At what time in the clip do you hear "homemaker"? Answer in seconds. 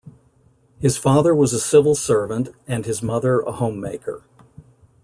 3.51-4.23